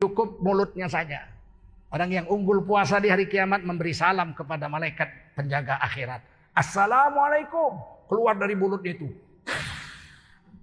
[0.00, 1.28] Cukup mulutnya saja.
[1.92, 6.24] Orang yang unggul puasa di hari kiamat memberi salam kepada malaikat penjaga akhirat.
[6.56, 7.76] Assalamualaikum.
[8.08, 9.12] Keluar dari mulutnya itu.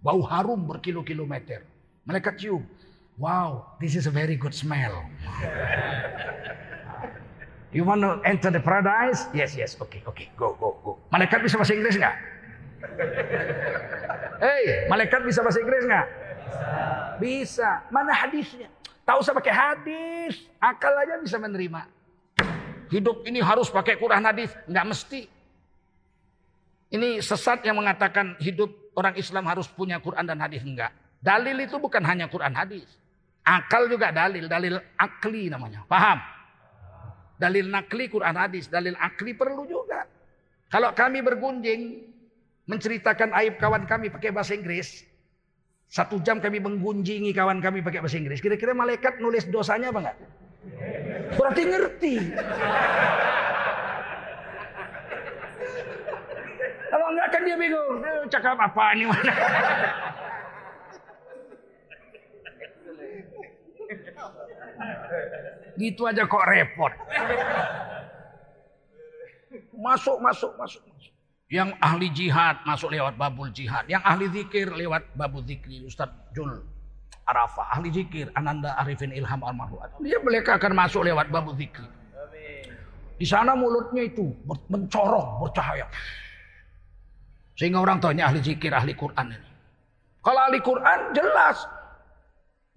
[0.01, 1.61] Bau harum berkilo-kilometer.
[2.09, 2.65] Malaikat cium.
[3.21, 5.05] Wow, this is a very good smell.
[7.69, 9.29] You want to enter the paradise?
[9.37, 9.77] Yes, yes.
[9.77, 10.01] Okay.
[10.09, 10.33] Okay.
[10.33, 10.97] Go, go, go.
[11.13, 12.15] Malaikat bisa bahasa Inggris nggak?
[14.41, 16.07] Hei, malaikat bisa bahasa Inggris nggak?
[17.21, 17.85] Bisa.
[17.93, 18.65] Mana hadisnya?
[19.07, 20.43] Tahu usah pakai hadis.
[20.59, 21.87] Akal aja bisa menerima.
[22.91, 24.51] Hidup ini harus pakai Quran hadis.
[24.67, 25.21] Nggak mesti.
[26.91, 30.59] Ini sesat yang mengatakan hidup orang Islam harus punya Quran dan hadis.
[30.59, 30.91] Enggak.
[31.23, 32.83] Dalil itu bukan hanya Quran hadis.
[33.47, 34.51] Akal juga dalil.
[34.51, 35.87] Dalil akli namanya.
[35.87, 36.19] Paham?
[37.37, 40.09] Dalil nakli Quran hadis, dalil akli perlu juga.
[40.67, 42.03] Kalau kami bergunjing
[42.67, 45.06] menceritakan aib kawan kami pakai bahasa Inggris,
[45.87, 48.43] satu jam kami menggunjingi kawan kami pakai bahasa Inggris.
[48.43, 50.17] Kira-kira malaikat nulis dosanya apa enggak?
[51.39, 52.15] Berarti ngerti.
[56.91, 57.95] Kalau enggak kan dia bingung.
[58.27, 59.33] Cakap apa ini mana?
[65.79, 66.93] Gitu aja kok repot.
[69.77, 71.16] Masuk, masuk, masuk, masuk.
[71.47, 73.87] Yang ahli jihad masuk lewat babul jihad.
[73.87, 75.87] Yang ahli zikir lewat babul zikri.
[75.87, 76.51] Ustaz Jul
[77.23, 77.79] Arafah.
[77.79, 79.79] Ahli zikir Ananda Arifin Ilham Almarhum.
[80.03, 81.87] Dia mereka akan masuk lewat babul zikri.
[83.17, 84.29] Di sana mulutnya itu
[84.69, 85.89] mencorong, bercahaya.
[87.57, 89.49] Sehingga orang ini ahli zikir, ahli Quran ini.
[90.21, 91.65] Kalau ahli Quran jelas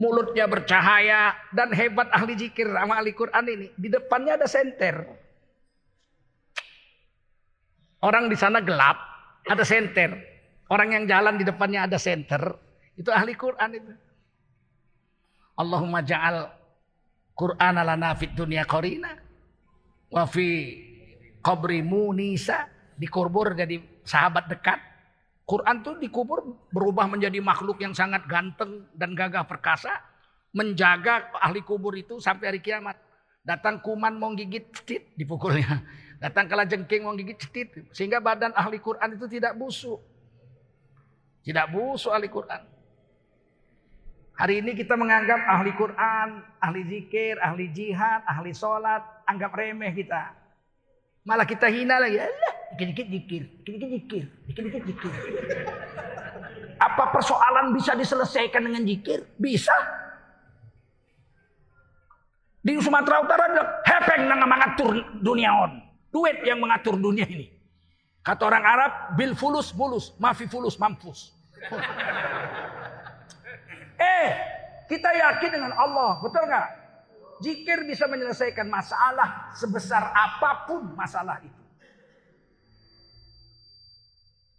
[0.01, 3.67] mulutnya bercahaya dan hebat ahli zikir sama ahli Quran ini.
[3.77, 5.05] Di depannya ada senter.
[8.01, 8.97] Orang di sana gelap,
[9.45, 10.17] ada senter.
[10.73, 12.41] Orang yang jalan di depannya ada senter.
[12.97, 13.93] Itu ahli Quran itu.
[15.61, 16.49] Allahumma ja'al
[17.37, 19.13] Quran lana fit dunia korina.
[20.09, 20.79] Wa fi
[21.45, 22.71] qabri munisa.
[22.97, 24.81] Dikubur jadi sahabat dekat.
[25.49, 29.91] Quran tuh dikubur berubah menjadi makhluk yang sangat ganteng dan gagah perkasa.
[30.55, 32.97] Menjaga ahli kubur itu sampai hari kiamat.
[33.41, 34.69] Datang kuman mau gigit,
[35.17, 35.83] dipukulnya.
[36.21, 37.73] Datang kala jengking mau gigit, cetit.
[37.97, 40.05] Sehingga badan ahli Quran itu tidak busuk.
[41.41, 42.61] Tidak busuk ahli Quran.
[44.37, 49.01] Hari ini kita menganggap ahli Quran, ahli zikir, ahli jihad, ahli sholat.
[49.25, 50.37] Anggap remeh kita.
[51.25, 52.21] Malah kita hina lagi.
[52.21, 55.13] Alah, dikit-dikit zikir, dikit-dikit zikir, dikit-dikit zikir.
[56.81, 59.25] Apa persoalan bisa diselesaikan dengan zikir?
[59.37, 59.73] Bisa.
[62.61, 63.49] Di Sumatera Utara
[63.89, 65.90] hepeng nang mengatur dunia on.
[66.11, 67.47] Duit yang mengatur dunia ini.
[68.21, 71.33] Kata orang Arab, bil fulus bulus, mafi fulus mampus.
[73.97, 74.29] eh,
[74.91, 76.69] kita yakin dengan Allah, betul nggak?
[77.41, 81.63] Zikir bisa menyelesaikan masalah sebesar apa pun masalah itu.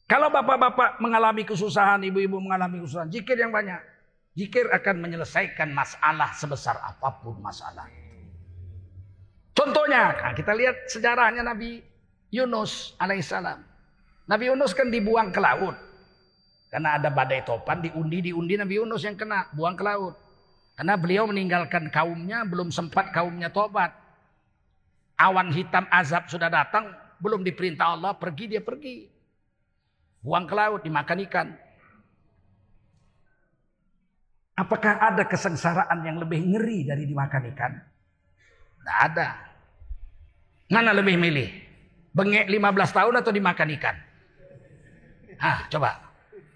[0.09, 3.79] Kalau bapak-bapak mengalami kesusahan, ibu-ibu mengalami kesusahan, zikir yang banyak.
[4.35, 8.00] Zikir akan menyelesaikan masalah sebesar apa pun masalah.
[9.61, 11.85] Contohnya, nah kita lihat sejarahnya Nabi
[12.33, 13.61] Yunus alaihissalam.
[14.25, 15.77] Nabi Yunus kan dibuang ke laut.
[16.73, 20.17] Karena ada badai topan, diundi, diundi Nabi Yunus yang kena, buang ke laut.
[20.73, 23.93] Karena beliau meninggalkan kaumnya, belum sempat kaumnya tobat.
[25.21, 29.05] Awan hitam azab sudah datang, belum diperintah Allah, pergi dia pergi.
[30.25, 31.47] Buang ke laut, dimakan ikan.
[34.57, 37.73] Apakah ada kesengsaraan yang lebih ngeri dari dimakan ikan?
[38.81, 39.50] Tidak ada.
[40.71, 41.51] Mana lebih milih?
[42.15, 43.95] Bengek 15 tahun atau dimakan ikan?
[45.35, 45.99] Hah, coba.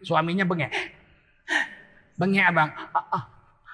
[0.08, 0.72] Suaminya bengek.
[2.16, 2.72] Bengek abang.
[2.96, 3.24] Ah, ah,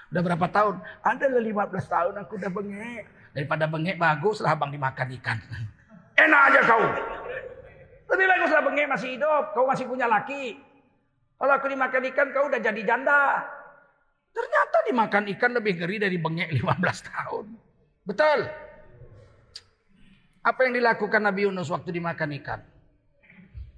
[0.09, 0.81] udah berapa tahun?
[1.05, 1.45] Ada 15
[1.85, 3.03] tahun aku udah bengek.
[3.37, 5.37] Daripada bengek bagus lah abang dimakan ikan.
[6.25, 6.85] Enak aja kau.
[8.09, 9.53] Lebih baguslah bengek masih hidup.
[9.53, 10.57] Kau masih punya laki.
[11.37, 13.45] Kalau aku dimakan ikan kau udah jadi janda.
[14.33, 17.45] Ternyata dimakan ikan lebih ngeri dari bengek 15 tahun.
[18.09, 18.70] Betul.
[20.41, 22.59] Apa yang dilakukan Nabi Yunus waktu dimakan ikan?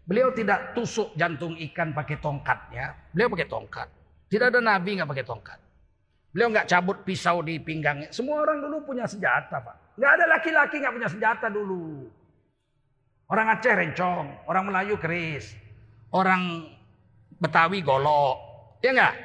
[0.03, 2.91] Beliau tidak tusuk jantung ikan pakai tongkatnya.
[3.15, 3.87] Beliau pakai tongkat.
[4.27, 5.59] Tidak ada nabi nggak pakai tongkat.
[6.33, 8.11] Beliau nggak cabut pisau di pinggangnya.
[8.11, 9.95] Semua orang dulu punya senjata, Pak.
[9.95, 12.09] Nggak ada laki-laki nggak punya senjata dulu.
[13.29, 15.55] Orang Aceh rencong, orang Melayu keris,
[16.11, 16.67] orang
[17.39, 18.37] Betawi golok,
[18.79, 19.15] ya nggak?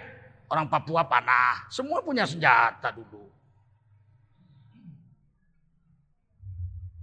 [0.50, 3.30] Orang Papua panah, semua punya senjata dulu.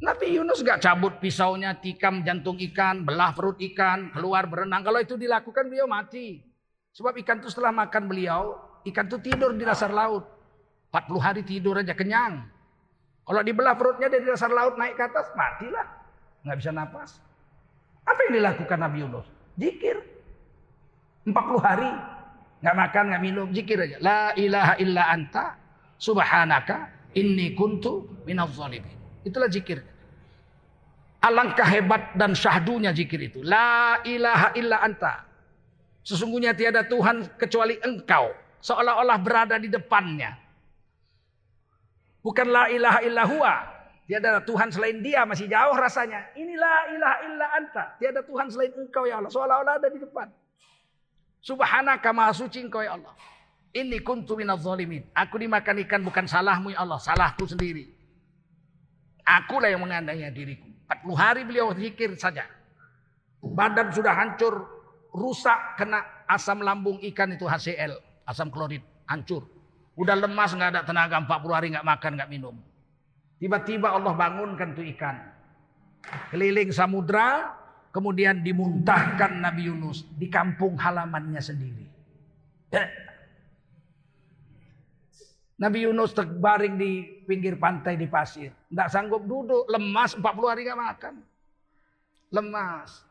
[0.04, 4.84] Nabi Yunus gak cabut pisaunya, tikam jantung ikan, belah perut ikan, keluar berenang.
[4.84, 6.44] Kalau itu dilakukan beliau mati.
[6.92, 10.28] Sebab ikan itu setelah makan beliau, ikan itu tidur di dasar laut.
[10.92, 12.44] 40 hari tidur aja kenyang.
[13.26, 15.88] Kalau dibelah perutnya dari dasar laut naik ke atas, matilah.
[16.44, 17.20] Nggak bisa napas.
[18.06, 19.28] Apa yang dilakukan Nabi Yunus?
[19.58, 19.98] Zikir.
[21.26, 21.90] 40 hari.
[22.62, 23.48] Nggak makan, nggak minum.
[23.52, 23.98] Zikir aja.
[24.00, 25.58] La ilaha illa anta
[25.98, 29.05] subhanaka inni kuntu minaz zalimin.
[29.26, 29.82] Itulah zikir.
[31.26, 33.42] Alangkah hebat dan syahdunya zikir itu.
[33.42, 35.26] La ilaha illa anta.
[36.06, 38.30] Sesungguhnya tiada Tuhan kecuali engkau.
[38.62, 40.38] Seolah-olah berada di depannya.
[42.22, 43.54] Bukan la ilaha illa huwa.
[44.06, 46.30] Tiada Tuhan selain dia masih jauh rasanya.
[46.38, 47.84] Inilah ilaha illa anta.
[47.98, 49.34] Tiada Tuhan selain engkau ya Allah.
[49.34, 50.30] Seolah-olah ada di depan.
[51.42, 53.18] Subhanaka maha suci engkau ya Allah.
[53.74, 55.10] Ini kuntu minaz zalimin.
[55.18, 57.02] Aku dimakan ikan bukan salahmu ya Allah.
[57.02, 57.95] Salahku sendiri.
[59.26, 60.70] Akulah yang mengandainya diriku.
[60.86, 62.46] 40 hari beliau zikir saja.
[63.42, 64.70] Badan sudah hancur.
[65.16, 67.98] Rusak kena asam lambung ikan itu HCl.
[68.30, 68.86] Asam klorid.
[69.10, 69.50] Hancur.
[69.98, 72.56] Udah lemas nggak ada tenaga 40 hari nggak makan nggak minum.
[73.42, 75.18] Tiba-tiba Allah bangunkan tuh ikan.
[76.30, 77.50] Keliling samudra,
[77.90, 81.86] kemudian dimuntahkan Nabi Yunus di kampung halamannya sendiri.
[85.56, 88.52] Nabi Yunus terbaring di pinggir pantai di pasir.
[88.68, 91.14] Nggak sanggup duduk, lemas 40 hari nggak makan.
[92.36, 93.08] Lemas.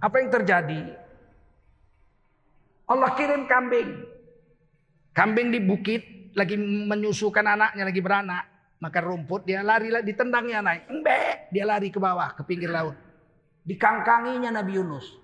[0.00, 0.80] Apa yang terjadi?
[2.84, 3.90] Allah kirim kambing.
[5.16, 8.44] Kambing di bukit lagi menyusukan anaknya lagi beranak.
[8.80, 10.88] Makan rumput dia lari ditendangnya naik.
[10.88, 12.96] Embe, dia lari ke bawah ke pinggir laut.
[13.64, 15.16] Dikangkanginya Nabi Yunus.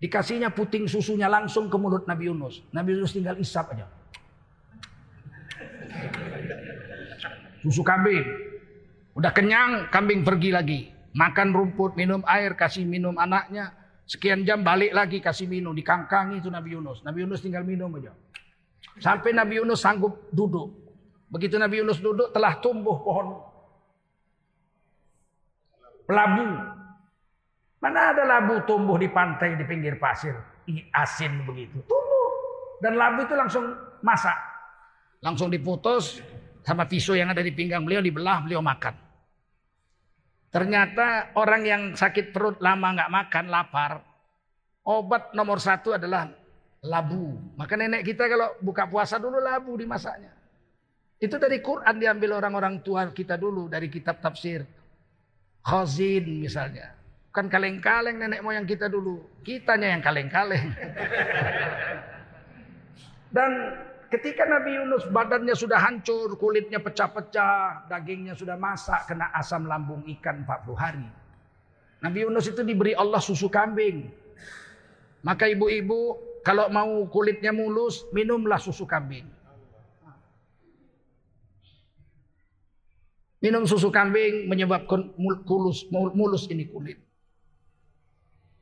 [0.00, 2.64] Dikasihnya puting susunya langsung ke mulut Nabi Yunus.
[2.74, 4.01] Nabi Yunus tinggal isap aja.
[7.62, 8.26] Susu kambing.
[9.14, 10.80] Udah kenyang, kambing pergi lagi.
[11.14, 13.70] Makan rumput, minum air, kasih minum anaknya.
[14.02, 15.70] Sekian jam balik lagi kasih minum.
[15.70, 17.06] Dikangkangi itu Nabi Yunus.
[17.06, 18.10] Nabi Yunus tinggal minum aja.
[18.98, 20.74] Sampai Nabi Yunus sanggup duduk.
[21.30, 23.40] Begitu Nabi Yunus duduk telah tumbuh pohon
[26.12, 26.44] labu.
[27.80, 30.34] Mana ada labu tumbuh di pantai di pinggir pasir.
[30.92, 31.80] Asin begitu.
[31.88, 32.28] Tumbuh.
[32.84, 33.64] Dan labu itu langsung
[34.04, 34.36] masak.
[35.22, 36.18] Langsung diputus
[36.62, 38.94] sama pisau yang ada di pinggang beliau dibelah beliau makan.
[40.52, 43.92] Ternyata orang yang sakit perut lama nggak makan lapar.
[44.82, 46.28] Obat nomor satu adalah
[46.84, 47.38] labu.
[47.54, 50.28] Maka nenek kita kalau buka puasa dulu labu dimasaknya.
[51.22, 54.66] Itu dari Quran diambil orang-orang tua kita dulu dari kitab tafsir.
[55.62, 56.90] Khazin misalnya.
[57.30, 59.24] Bukan kaleng-kaleng nenek moyang kita dulu.
[59.40, 60.68] Kitanya yang kaleng-kaleng.
[63.32, 63.50] Dan
[64.12, 70.44] ketika Nabi Yunus badannya sudah hancur, kulitnya pecah-pecah, dagingnya sudah masak, kena asam lambung ikan
[70.44, 71.08] 40 hari.
[72.04, 74.12] Nabi Yunus itu diberi Allah susu kambing.
[75.24, 79.24] Maka ibu-ibu kalau mau kulitnya mulus, minumlah susu kambing.
[83.42, 86.98] Minum susu kambing menyebabkan mulus, mulus ini kulit.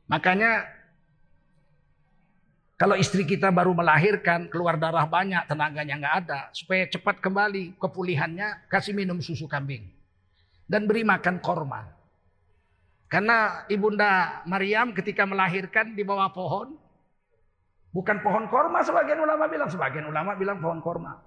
[0.09, 0.65] Makanya
[2.81, 8.73] kalau istri kita baru melahirkan, keluar darah banyak, tenaganya nggak ada, supaya cepat kembali kepulihannya,
[8.73, 9.85] kasih minum susu kambing
[10.65, 11.93] dan beri makan korma.
[13.13, 16.81] Karena ibunda Maryam ketika melahirkan di bawah pohon,
[17.91, 19.67] Bukan pohon korma sebagian ulama bilang.
[19.67, 21.19] Sebagian ulama bilang pohon korma.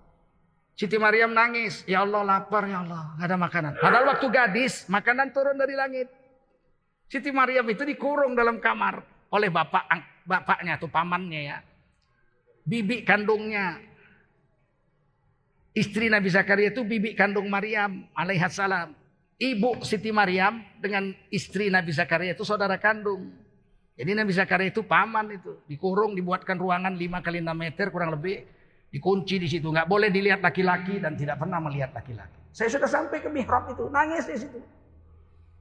[0.74, 1.84] Siti Maryam nangis.
[1.84, 3.20] Ya Allah lapar ya Allah.
[3.20, 3.72] Gak ada makanan.
[3.84, 6.08] Padahal waktu gadis makanan turun dari langit.
[7.12, 9.04] Siti Maryam itu dikurung dalam kamar.
[9.34, 9.90] Oleh bapak
[10.30, 11.58] bapaknya atau pamannya ya.
[12.64, 13.82] Bibi kandungnya.
[15.74, 18.94] Istri Nabi Zakaria itu bibi kandung Maryam alaihissalam.
[19.42, 23.34] Ibu Siti Maryam dengan istri Nabi Zakaria itu saudara kandung.
[23.98, 25.66] Jadi Nabi Zakaria itu paman itu.
[25.66, 28.46] Dikurung, dibuatkan ruangan 5 kali 6 meter kurang lebih.
[28.94, 29.74] Dikunci di situ.
[29.74, 32.38] Nggak boleh dilihat laki-laki dan tidak pernah melihat laki-laki.
[32.54, 33.90] Saya sudah sampai ke mihrab itu.
[33.90, 34.62] Nangis di situ.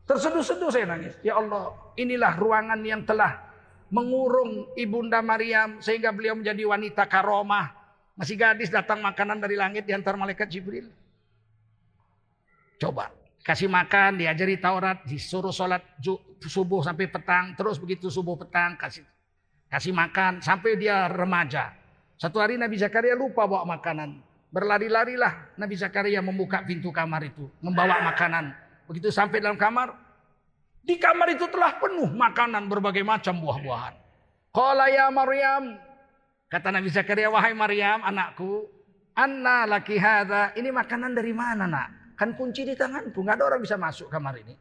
[0.05, 1.17] Terseduh-seduh saya nangis.
[1.25, 3.52] Ya Allah, inilah ruangan yang telah
[3.93, 5.79] mengurung ibunda Maryam.
[5.85, 7.77] Sehingga beliau menjadi wanita karomah.
[8.17, 10.89] Masih gadis datang makanan dari langit diantar malaikat Jibril.
[12.81, 15.83] Coba kasih makan, diajari Taurat, disuruh sholat
[16.43, 19.03] subuh sampai petang, terus begitu subuh petang kasih
[19.67, 21.75] kasih makan sampai dia remaja.
[22.19, 24.23] Satu hari Nabi Zakaria lupa bawa makanan.
[24.53, 28.53] Berlari-larilah Nabi Zakaria membuka pintu kamar itu, membawa makanan.
[28.87, 29.97] Begitu sampai dalam kamar,
[30.83, 33.95] di kamar itu telah penuh makanan berbagai macam buah-buahan.
[34.53, 35.79] Qala ya Maryam,
[36.51, 38.69] kata Nabi Zakaria, wahai Maryam, anakku,
[39.17, 41.89] anna laki hadha, ini makanan dari mana nak?
[42.19, 44.55] Kan kunci di tanganku, nggak ada orang bisa masuk kamar ini.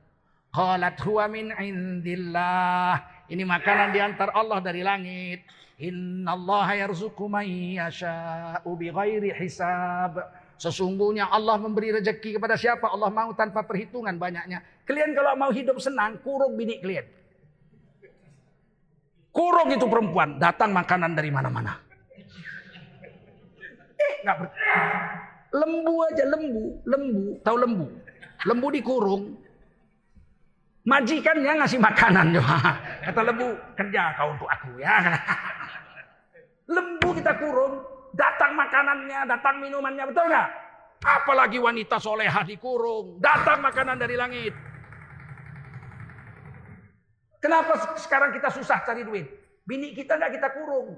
[0.52, 3.00] Qalat huwa min indillah.
[3.32, 5.48] Ini makanan diantar Allah dari langit.
[5.80, 10.20] Innallaha yarzuqu man yasha'u bighairi hisab.
[10.62, 14.62] Sesungguhnya Allah memberi rezeki kepada siapa Allah mau tanpa perhitungan banyaknya.
[14.86, 17.02] Kalian kalau mau hidup senang, kurung bini kalian.
[19.34, 21.82] Kurung itu perempuan, datang makanan dari mana-mana.
[23.98, 24.48] Eh, nggak ber...
[25.52, 27.88] Lembu aja lembu, lembu, tahu lembu?
[28.46, 29.24] Lembu dikurung.
[30.86, 32.38] Majikannya ngasih makanan
[33.10, 35.10] Kata lembu, kerja kau untuk aku ya.
[36.78, 37.84] Lembu kita kurung,
[38.16, 40.50] datang makanannya, datang minumannya, betul nggak?
[41.02, 44.54] Apalagi wanita soleha dikurung, datang makanan dari langit.
[47.42, 49.26] Kenapa sekarang kita susah cari duit?
[49.66, 50.94] Bini kita nggak kita kurung.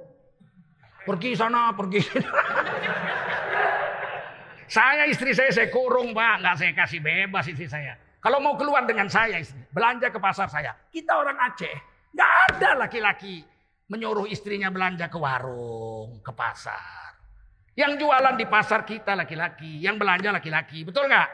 [1.08, 2.00] Pergi sana, pergi
[4.76, 7.96] saya istri saya saya kurung pak, nggak saya kasih bebas istri saya.
[8.20, 9.40] Kalau mau keluar dengan saya
[9.72, 10.76] belanja ke pasar saya.
[10.92, 11.76] Kita orang Aceh,
[12.12, 13.53] nggak ada laki-laki
[13.88, 17.20] menyuruh istrinya belanja ke warung, ke pasar.
[17.74, 21.30] Yang jualan di pasar kita laki-laki, yang belanja laki-laki, betul nggak?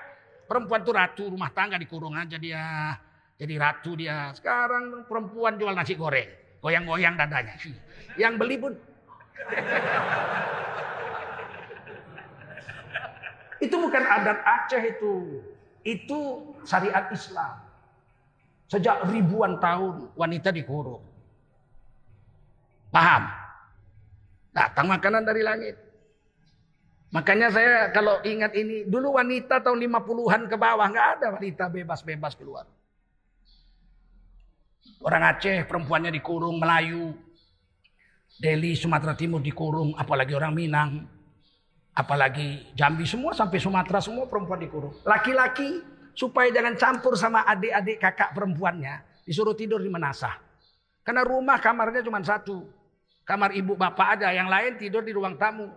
[0.47, 2.95] Perempuan tuh ratu rumah tangga dikurung aja dia,
[3.37, 4.33] jadi ratu dia.
[4.33, 6.31] Sekarang perempuan jual nasi goreng,
[6.63, 7.53] goyang-goyang dadanya.
[8.17, 8.73] Yang beli pun
[13.65, 15.43] itu bukan adat Aceh itu.
[15.83, 16.19] Itu
[16.67, 17.55] syariat Islam.
[18.67, 21.03] Sejak ribuan tahun wanita dikurung.
[22.89, 23.29] Paham?
[24.53, 25.75] Datang makanan dari langit.
[27.09, 32.37] Makanya saya kalau ingat ini, dulu wanita tahun 50-an ke bawah, nggak ada wanita bebas-bebas
[32.37, 32.69] keluar.
[35.01, 37.17] Orang Aceh perempuannya dikurung, Melayu,
[38.37, 41.07] Delhi, Sumatera Timur dikurung, apalagi orang Minang,
[41.97, 44.93] apalagi Jambi semua sampai Sumatera semua perempuan dikurung.
[45.01, 45.81] Laki-laki
[46.13, 50.35] supaya jangan campur sama adik-adik kakak perempuannya, disuruh tidur di menasah.
[51.01, 52.78] Karena rumah kamarnya cuma satu.
[53.29, 55.69] Kamar ibu bapak aja, yang lain tidur di ruang tamu.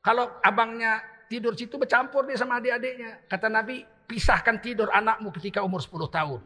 [0.00, 3.28] Kalau abangnya tidur situ bercampur dia sama adik-adiknya.
[3.28, 6.40] Kata Nabi, pisahkan tidur anakmu ketika umur 10 tahun.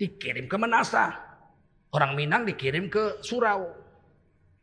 [0.00, 1.20] Dikirim ke Menasa.
[1.92, 3.68] Orang Minang dikirim ke Surau.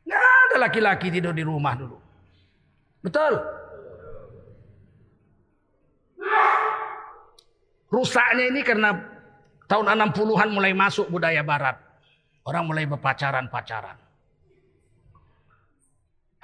[0.09, 2.01] Nggak ada laki-laki tidur di rumah dulu.
[3.05, 3.37] Betul?
[7.93, 8.89] Rusaknya ini karena
[9.69, 11.77] tahun 60-an mulai masuk budaya barat.
[12.41, 14.06] Orang mulai berpacaran-pacaran.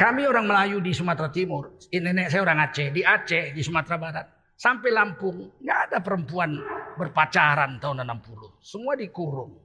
[0.03, 4.27] Kami orang Melayu di Sumatera Timur, nenek saya orang Aceh, di Aceh, di Sumatera Barat.
[4.51, 6.59] Sampai Lampung, nggak ada perempuan
[6.99, 8.59] berpacaran tahun 60.
[8.59, 9.55] Semua dikurung.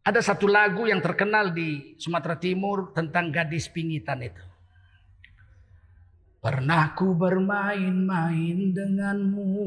[0.00, 4.44] Ada satu lagu yang terkenal di Sumatera Timur tentang gadis pingitan itu.
[6.40, 9.60] Pernah ku bermain-main denganmu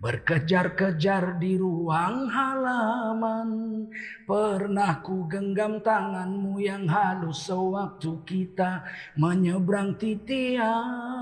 [0.00, 3.84] Berkejar-kejar di ruang halaman.
[4.24, 8.80] Pernah ku genggam tanganmu yang halus sewaktu kita
[9.20, 11.20] menyeberang titian.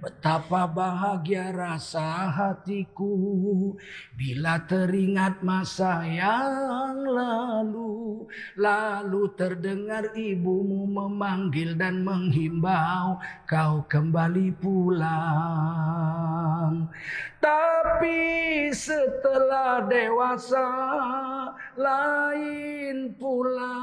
[0.00, 3.74] Betapa bahagia rasa hatiku
[4.16, 8.24] Bila teringat masa yang lalu.
[8.56, 15.98] Lalu terdengar ibumu memanggil dan menghimbau Kau kembali pulang
[17.38, 20.68] tapi setelah dewasa
[21.78, 23.78] lain pula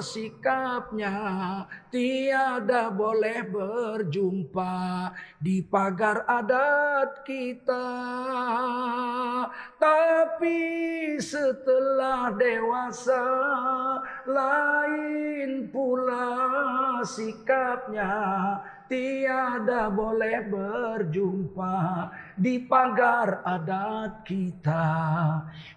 [0.00, 1.16] sikapnya.
[1.88, 7.88] Tiada boleh berjumpa di pagar adat kita.
[9.80, 10.60] Tapi
[11.20, 13.24] setelah dewasa
[14.28, 16.36] lain pula
[17.04, 18.16] sikapnya
[18.88, 24.88] tiada boleh berjumpa di pagar adat kita.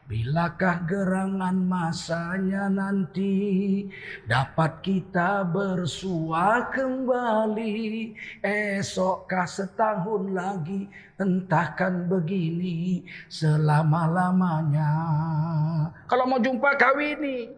[0.07, 3.85] Bilakah gerangan masanya nanti
[4.23, 8.15] dapat kita bersua kembali?
[8.43, 10.87] Esokkah setahun lagi
[11.19, 14.91] entahkan begini selama-lamanya.
[16.07, 17.51] Kalau mau jumpa kawini,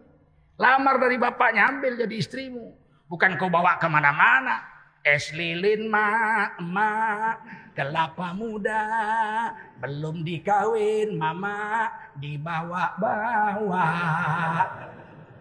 [0.58, 2.74] lamar dari bapaknya ambil jadi istrimu.
[3.06, 4.73] Bukan kau bawa ke mana-mana.
[5.04, 7.36] Es lilin mak, mak,
[7.76, 8.88] kelapa muda,
[9.84, 13.88] belum dikawin mama, dibawa-bawa.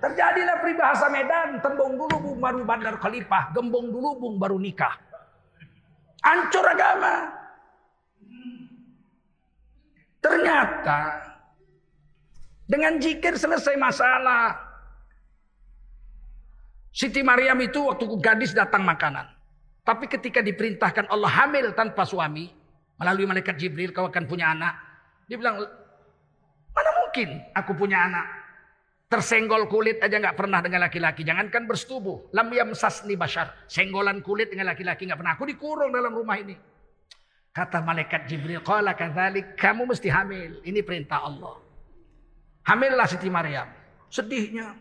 [0.03, 4.99] Terjadilah peribahasa Medan, tembong dulu bung baru bandar khalifah, gembong dulu bung baru nikah.
[6.27, 7.31] Ancur agama.
[10.19, 10.99] Ternyata
[12.67, 14.59] dengan jikir selesai masalah.
[16.93, 19.32] Siti Maryam itu waktu gadis datang makanan.
[19.83, 22.47] Tapi ketika diperintahkan Allah hamil tanpa suami,
[22.97, 24.73] melalui malaikat Jibril, kau akan punya anak.
[25.27, 25.59] Dia bilang,
[26.71, 28.43] mana mungkin aku punya anak
[29.13, 31.21] Tersenggol kulit aja nggak pernah dengan laki-laki.
[31.21, 32.33] Jangankan bersetubuh.
[32.33, 33.69] Lam yamsasni bashar.
[33.69, 35.37] Senggolan kulit dengan laki-laki nggak pernah.
[35.37, 36.57] Aku dikurung dalam rumah ini.
[37.53, 40.65] Kata malaikat Jibril, Qala kadzalik, kamu mesti hamil.
[40.65, 41.61] Ini perintah Allah.
[42.65, 43.69] Hamillah Siti Maryam.
[44.09, 44.73] Sedihnya.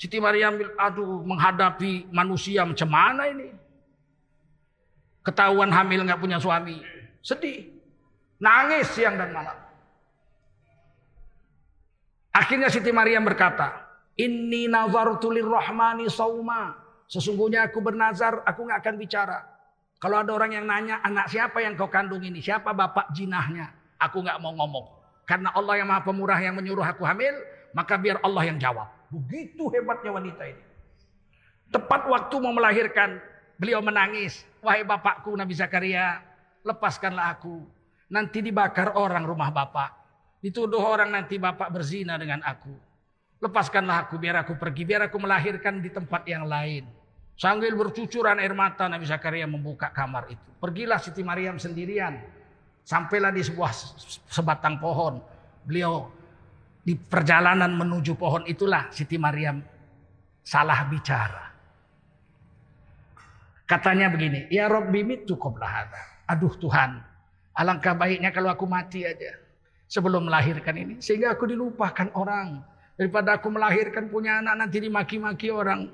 [0.00, 3.52] Siti Maryam, aduh menghadapi manusia macam mana ini?
[5.20, 6.80] Ketahuan hamil nggak punya suami.
[7.20, 7.68] Sedih.
[8.40, 9.60] Nangis siang dan malam.
[12.32, 16.80] Akhirnya Siti Maryam berkata, Inni nazartu lirrahmani sauma.
[17.04, 19.38] Sesungguhnya aku bernazar, aku nggak akan bicara.
[20.00, 22.40] Kalau ada orang yang nanya, anak siapa yang kau kandung ini?
[22.40, 23.68] Siapa bapak jinahnya?
[24.00, 24.86] Aku nggak mau ngomong.
[25.28, 27.36] Karena Allah yang maha pemurah yang menyuruh aku hamil,
[27.76, 28.99] maka biar Allah yang jawab.
[29.10, 30.64] Begitu hebatnya wanita ini.
[31.70, 33.18] Tepat waktu mau melahirkan,
[33.58, 34.42] beliau menangis.
[34.62, 36.22] Wahai bapakku Nabi Zakaria,
[36.62, 37.62] lepaskanlah aku.
[38.10, 39.90] Nanti dibakar orang rumah bapak.
[40.42, 42.72] Dituduh orang nanti bapak berzina dengan aku.
[43.40, 46.84] Lepaskanlah aku biar aku pergi, biar aku melahirkan di tempat yang lain.
[47.40, 50.44] Sambil bercucuran air mata Nabi Zakaria membuka kamar itu.
[50.60, 52.20] Pergilah Siti Maryam sendirian.
[52.84, 53.72] Sampailah di sebuah
[54.28, 55.24] sebatang pohon.
[55.64, 56.12] Beliau
[56.90, 59.62] di perjalanan menuju pohon itulah Siti Maryam
[60.42, 61.46] salah bicara.
[63.62, 66.26] Katanya begini, Ya Rabbi mitu qoblahada.
[66.26, 66.98] Aduh Tuhan,
[67.54, 69.38] alangkah baiknya kalau aku mati aja.
[69.86, 70.94] Sebelum melahirkan ini.
[70.98, 72.62] Sehingga aku dilupakan orang.
[72.98, 75.86] Daripada aku melahirkan punya anak nanti dimaki-maki orang.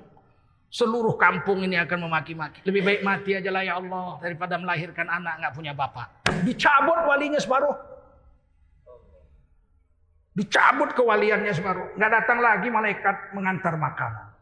[0.73, 2.65] Seluruh kampung ini akan memaki-maki.
[2.65, 4.17] Lebih baik mati aja lah ya Allah.
[4.21, 6.25] Daripada melahirkan anak nggak punya bapak.
[6.45, 7.96] Dicabut walinya separuh.
[10.37, 11.97] Dicabut kewaliannya separuh.
[11.97, 14.37] Nggak datang lagi malaikat mengantar makanan.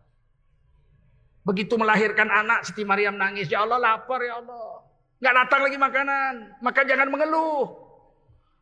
[1.47, 3.47] Begitu melahirkan anak, Siti Maryam nangis.
[3.47, 4.83] Ya Allah lapar ya Allah.
[5.23, 6.33] Nggak datang lagi makanan.
[6.59, 7.79] Maka jangan mengeluh.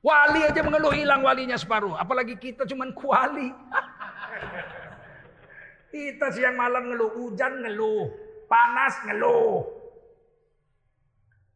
[0.06, 1.98] Wali aja mengeluh hilang walinya separuh.
[1.98, 3.50] Apalagi kita cuman kuali.
[5.94, 8.10] Kita siang malam ngeluh, hujan ngeluh,
[8.50, 9.62] panas ngeluh.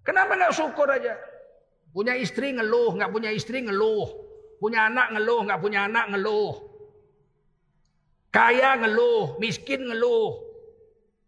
[0.05, 1.17] Kenapa nggak syukur aja?
[1.89, 4.26] Punya istri ngeluh, nggak punya istri ngeluh.
[4.57, 6.53] Punya anak ngeluh, nggak punya anak ngeluh.
[8.33, 10.45] Kaya ngeluh, miskin ngeluh.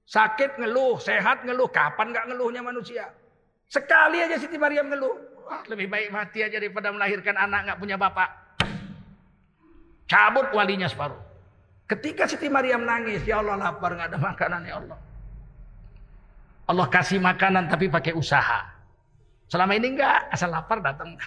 [0.10, 1.70] Sakit ngeluh, sehat ngeluh.
[1.70, 3.10] Kapan nggak ngeluhnya manusia?
[3.70, 5.14] Sekali aja Siti Maryam ngeluh.
[5.46, 8.30] Wah, lebih baik mati aja daripada melahirkan anak nggak punya bapak.
[10.10, 11.18] Cabut walinya separuh.
[11.86, 14.98] Ketika Siti Maryam nangis, ya Allah lapar nggak ada makanan ya Allah.
[16.70, 18.62] Allah kasih makanan tapi pakai usaha.
[19.50, 21.18] Selama ini enggak, asal lapar datang.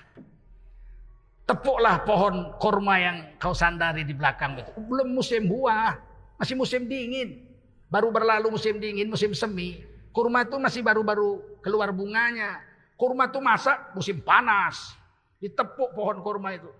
[1.42, 4.70] Tepuklah pohon korma yang kau sandari di belakang itu.
[4.78, 5.98] Belum musim buah,
[6.38, 7.42] masih musim dingin.
[7.90, 9.82] Baru berlalu musim dingin, musim semi.
[10.14, 12.62] Kurma itu masih baru-baru keluar bunganya.
[12.94, 14.94] Kurma itu masak musim panas.
[15.42, 16.70] Ditepuk pohon kurma itu.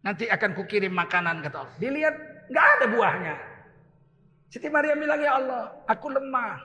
[0.00, 1.76] Nanti akan kukirim makanan kata Allah.
[1.76, 2.14] Dilihat
[2.48, 3.34] nggak ada buahnya.
[4.50, 6.58] Siti Maria bilang ya Allah, aku lemah.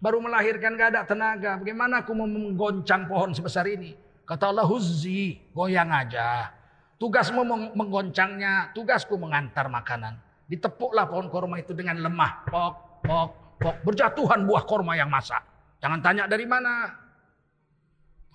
[0.00, 1.60] Baru melahirkan gak ada tenaga.
[1.60, 3.96] Bagaimana aku mau menggoncang pohon sebesar ini?
[4.26, 6.50] Kata Allah, huzzi, goyang aja.
[6.98, 7.46] Tugasmu
[7.78, 10.18] menggoncangnya, tugasku mengantar makanan.
[10.50, 12.42] Ditepuklah pohon korma itu dengan lemah.
[12.50, 12.74] Pok,
[13.06, 13.28] pok,
[13.62, 13.74] pok.
[13.86, 15.46] Berjatuhan buah korma yang masak.
[15.78, 16.90] Jangan tanya dari mana.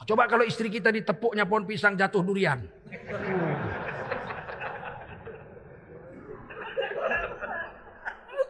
[0.01, 2.57] Coba kalau istri kita ditepuknya pohon pisang jatuh durian.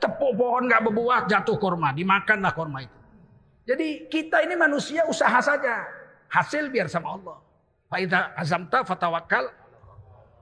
[0.02, 2.98] Tepuk pohon nggak berbuah jatuh korma, dimakanlah korma itu.
[3.70, 5.86] Jadi kita ini manusia usaha saja,
[6.32, 7.38] hasil biar sama Allah.
[7.92, 9.52] Faida azamta fatawakal,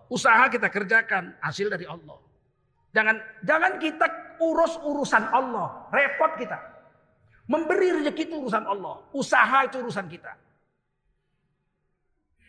[0.06, 2.22] usaha kita kerjakan, hasil dari Allah.
[2.94, 4.06] Jangan jangan kita
[4.38, 6.58] urus urusan Allah, repot kita.
[7.50, 10.30] Memberi rezeki itu urusan Allah, usaha itu urusan kita.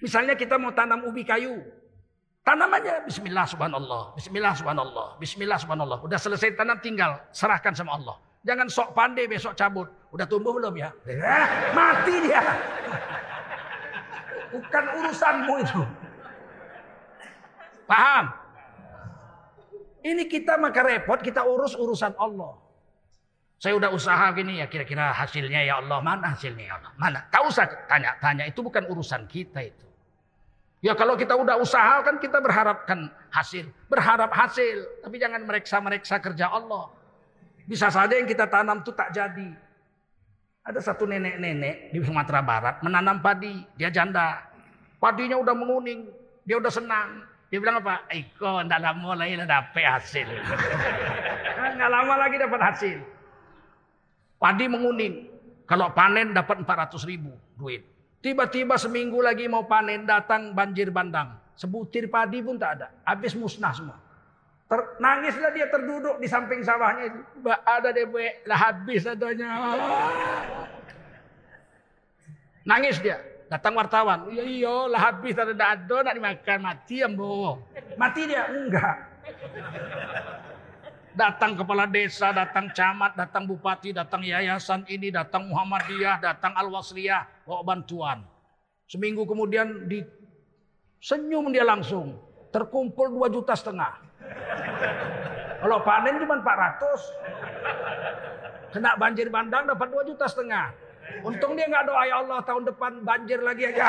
[0.05, 1.65] Misalnya kita mau tanam ubi kayu,
[2.41, 5.99] Tanamannya bismillah subhanallah, bismillah subhanallah, bismillah subhanallah.
[6.01, 8.17] Udah selesai tanam tinggal serahkan sama Allah.
[8.41, 9.85] Jangan sok pandai besok cabut.
[10.09, 10.89] Udah tumbuh belum ya?
[11.05, 12.41] Eh, mati dia.
[14.51, 15.83] Bukan urusanmu itu.
[17.87, 18.25] Paham?
[20.01, 22.57] Ini kita maka repot, kita urus urusan Allah.
[23.61, 26.01] Saya udah usaha gini ya kira-kira hasilnya ya Allah.
[26.01, 26.93] Mana hasilnya ya Allah?
[26.97, 27.21] Mana?
[27.29, 28.49] Tak usah tanya-tanya.
[28.49, 29.85] Itu bukan urusan kita itu.
[30.81, 33.69] Ya kalau kita udah usaha kan kita berharapkan hasil.
[33.93, 35.05] Berharap hasil.
[35.05, 36.89] Tapi jangan mereksa-mereksa kerja Allah.
[37.69, 39.53] Bisa saja yang kita tanam itu tak jadi.
[40.61, 43.65] Ada satu nenek-nenek di Sumatera Barat menanam padi.
[43.81, 44.45] Dia janda.
[45.01, 46.05] Padinya udah menguning.
[46.45, 47.25] Dia udah senang.
[47.49, 48.05] Dia bilang apa?
[48.13, 50.29] Iko, ndak lama lagi dapat hasil.
[51.81, 52.99] Nggak lama lagi dapat hasil.
[54.37, 55.15] Padi menguning.
[55.65, 57.83] Kalau panen dapat 400 ribu duit.
[58.21, 61.41] Tiba-tiba seminggu lagi mau panen datang banjir bandang.
[61.57, 62.89] Sebutir padi pun tak ada.
[63.09, 63.97] Habis musnah semua.
[64.71, 67.19] Ter, nangislah dia terduduk di samping sawahnya itu.
[67.43, 68.07] Ada deh,
[68.47, 69.51] lah habis adanya.
[72.63, 73.19] Nangis dia.
[73.51, 74.31] Datang wartawan.
[74.31, 77.59] Iya iya lah habis ada ada nak dimakan mati ambo.
[77.99, 78.97] Mati dia enggak.
[81.19, 87.67] Datang kepala desa, datang camat, datang bupati, datang yayasan ini, datang Muhammadiyah, datang Al-Wasliyah, bawa
[87.67, 88.23] bantuan.
[88.87, 90.07] Seminggu kemudian di
[91.03, 92.23] senyum dia langsung.
[92.55, 94.00] Terkumpul 2 juta setengah.
[95.61, 97.21] Kalau panen cuma 400.
[98.71, 100.71] Kena banjir bandang dapat 2 juta setengah.
[101.27, 103.83] Untung dia nggak doa ya Allah tahun depan banjir lagi aja.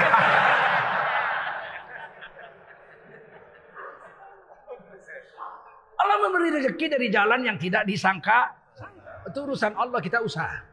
[6.01, 8.57] Allah memberi rezeki dari jalan yang tidak disangka.
[9.29, 10.65] Itu urusan Allah kita usaha.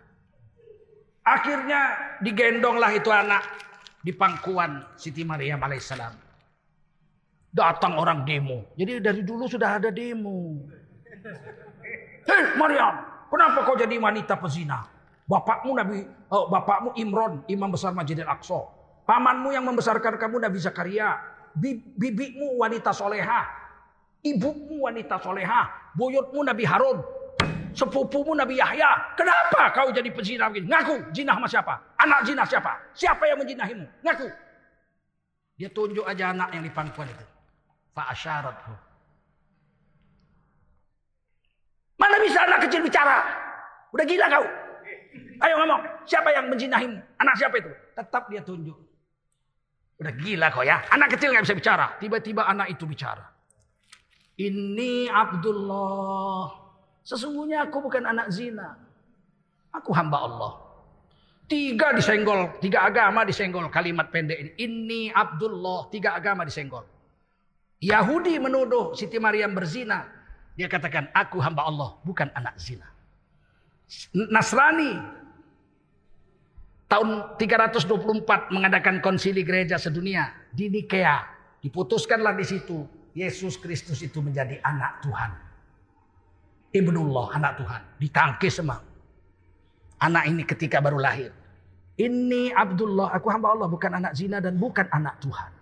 [1.20, 3.44] Akhirnya digendonglah itu anak
[4.00, 6.27] di pangkuan Siti Maryam alaihissalam.
[7.48, 8.68] Datang orang demo.
[8.76, 10.60] Jadi dari dulu sudah ada demo.
[12.28, 12.94] Hei Maryam,
[13.32, 14.84] kenapa kau jadi wanita pezina?
[15.28, 18.60] Bapakmu Nabi, oh, bapakmu Imron, imam besar Masjid Al-Aqsa.
[19.08, 21.16] Pamanmu yang membesarkan kamu Nabi Zakaria.
[21.56, 23.48] Bibimu wanita soleha.
[24.20, 25.92] Ibumu wanita soleha.
[25.96, 27.00] Buyutmu Nabi Harun.
[27.72, 29.16] Sepupumu Nabi Yahya.
[29.16, 30.52] Kenapa kau jadi pezina?
[30.52, 31.74] Ngaku, jinah sama siapa?
[31.96, 32.72] Anak jinah siapa?
[32.92, 33.88] Siapa yang menjinahimu?
[34.04, 34.28] Ngaku.
[35.56, 37.24] Dia tunjuk aja anak yang di pangkuan itu.
[37.98, 38.72] Fa'asyarathu.
[41.98, 43.26] Mana bisa anak kecil bicara?
[43.90, 44.46] Udah gila kau.
[45.42, 46.94] Ayo ngomong, siapa yang menjinahimu?
[47.18, 47.74] Anak siapa itu?
[47.98, 48.78] Tetap dia tunjuk.
[49.98, 50.78] Udah gila kok ya.
[50.94, 51.98] Anak kecil nggak bisa bicara.
[51.98, 53.26] Tiba-tiba anak itu bicara.
[54.38, 56.54] Ini Abdullah.
[57.02, 58.78] Sesungguhnya aku bukan anak zina.
[59.74, 60.52] Aku hamba Allah.
[61.50, 64.50] Tiga disenggol, tiga agama disenggol kalimat pendek ini.
[64.54, 66.86] Ini Abdullah, tiga agama disenggol.
[67.78, 70.06] Yahudi menuduh Siti Maryam berzina.
[70.58, 72.90] Dia katakan, aku hamba Allah, bukan anak zina.
[74.10, 74.98] Nasrani
[76.90, 81.38] tahun 324 mengadakan konsili gereja sedunia di Nikea.
[81.62, 85.30] Diputuskanlah di situ Yesus Kristus itu menjadi anak Tuhan.
[86.74, 87.82] Ibnullah, anak Tuhan.
[88.02, 88.82] Ditangkis semua.
[90.02, 91.30] Anak ini ketika baru lahir.
[91.98, 95.57] Ini Abdullah, aku hamba Allah, bukan anak zina dan bukan anak Tuhan.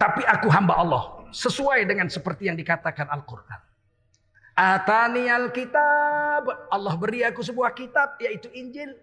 [0.00, 3.60] Tapi aku hamba Allah, sesuai dengan seperti yang dikatakan Al-Quran.
[4.56, 8.96] Atani kitab Allah beri aku sebuah kitab yaitu Injil.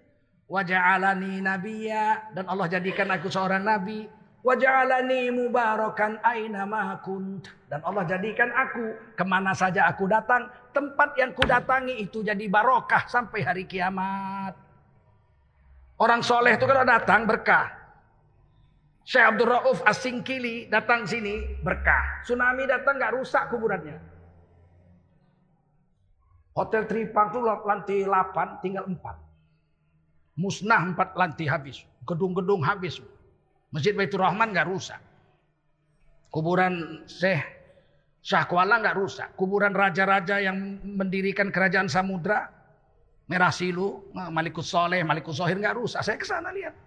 [0.49, 2.33] Waja'alani nabiya.
[2.33, 4.09] Dan Allah jadikan aku seorang nabi.
[4.41, 6.65] Waja'alani mubarakan aina
[7.05, 7.45] kunt.
[7.69, 10.49] Dan Allah jadikan aku ke mana saja aku datang.
[10.73, 14.57] Tempat yang ku datangi itu jadi barokah sampai hari kiamat.
[15.97, 17.76] Orang soleh itu kalau datang berkah.
[19.07, 22.27] Syekh Abdul Rauf Asingkili datang sini berkah.
[22.27, 23.95] Tsunami datang nggak rusak kuburannya.
[26.51, 28.99] Hotel Tripang itu lantai 8 tinggal 4.
[30.43, 31.87] Musnah empat lantai habis.
[32.03, 32.99] Gedung-gedung habis.
[33.71, 34.99] Masjid Baitur Rahman nggak rusak.
[36.27, 37.47] Kuburan Syekh
[38.19, 39.27] Syahkuala nggak rusak.
[39.39, 42.51] Kuburan raja-raja yang mendirikan kerajaan samudra.
[43.31, 46.03] Merah Silu, Malikus Soleh, Malikus Sohir nggak rusak.
[46.03, 46.86] Saya ke sana lihat.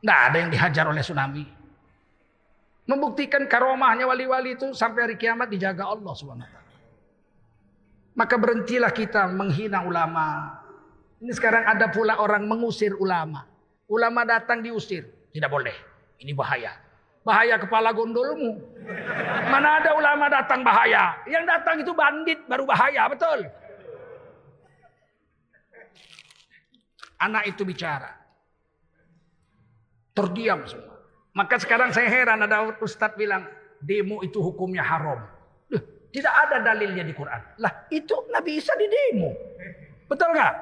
[0.00, 1.44] Nggak ada yang dihajar oleh tsunami.
[2.88, 6.46] Membuktikan karomahnya wali-wali itu sampai hari kiamat dijaga Allah SWT.
[8.18, 10.58] Maka berhentilah kita menghina ulama,
[11.20, 13.44] ini sekarang ada pula orang mengusir ulama.
[13.86, 15.04] Ulama datang diusir.
[15.30, 15.76] Tidak boleh.
[16.20, 16.72] Ini bahaya.
[17.20, 18.56] Bahaya kepala gondolmu.
[19.52, 21.20] Mana ada ulama datang bahaya.
[21.28, 23.04] Yang datang itu bandit baru bahaya.
[23.12, 23.48] Betul.
[27.20, 28.19] Anak itu bicara.
[30.14, 30.98] Terdiam semua.
[31.34, 33.46] Maka sekarang saya heran ada ustadz bilang.
[33.80, 35.24] Demo itu hukumnya haram.
[36.14, 37.40] tidak ada dalilnya di Quran.
[37.56, 39.32] Lah itu Nabi Isa di demo.
[40.04, 40.54] Betul nggak?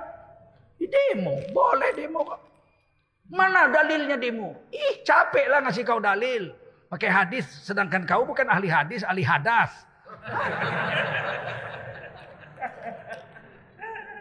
[0.79, 2.41] Di demo, boleh demo kok.
[3.29, 4.55] Mana dalilnya demo?
[4.71, 6.55] Ih, capek lah ngasih kau dalil.
[6.89, 9.73] Pakai hadis, sedangkan kau bukan ahli hadis, ahli hadas.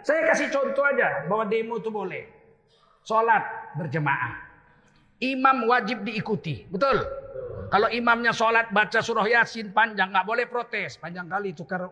[0.08, 2.24] Saya kasih contoh aja bahwa demo itu boleh.
[3.04, 3.44] Sholat
[3.76, 4.47] berjemaah.
[5.18, 7.02] Imam wajib diikuti, betul?
[7.68, 10.96] Kalau imamnya sholat baca surah yasin panjang, nggak boleh protes.
[10.96, 11.90] Panjang kali tukar